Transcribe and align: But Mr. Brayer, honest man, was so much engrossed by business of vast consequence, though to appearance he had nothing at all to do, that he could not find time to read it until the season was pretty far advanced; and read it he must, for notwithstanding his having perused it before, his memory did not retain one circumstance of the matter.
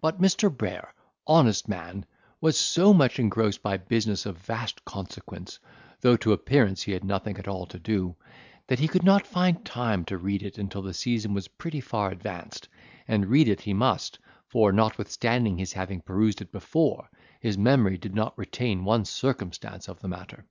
But 0.00 0.20
Mr. 0.20 0.48
Brayer, 0.56 0.94
honest 1.26 1.66
man, 1.68 2.06
was 2.40 2.56
so 2.56 2.94
much 2.94 3.18
engrossed 3.18 3.64
by 3.64 3.78
business 3.78 4.24
of 4.24 4.38
vast 4.38 4.84
consequence, 4.84 5.58
though 6.02 6.16
to 6.18 6.32
appearance 6.32 6.82
he 6.82 6.92
had 6.92 7.02
nothing 7.02 7.36
at 7.36 7.48
all 7.48 7.66
to 7.66 7.78
do, 7.80 8.14
that 8.68 8.78
he 8.78 8.86
could 8.86 9.02
not 9.02 9.26
find 9.26 9.64
time 9.66 10.04
to 10.04 10.18
read 10.18 10.44
it 10.44 10.56
until 10.56 10.82
the 10.82 10.94
season 10.94 11.34
was 11.34 11.48
pretty 11.48 11.80
far 11.80 12.12
advanced; 12.12 12.68
and 13.08 13.26
read 13.26 13.48
it 13.48 13.62
he 13.62 13.74
must, 13.74 14.20
for 14.46 14.70
notwithstanding 14.70 15.58
his 15.58 15.72
having 15.72 16.00
perused 16.00 16.40
it 16.40 16.52
before, 16.52 17.10
his 17.40 17.58
memory 17.58 17.98
did 17.98 18.14
not 18.14 18.38
retain 18.38 18.84
one 18.84 19.04
circumstance 19.04 19.88
of 19.88 19.98
the 19.98 20.06
matter. 20.06 20.44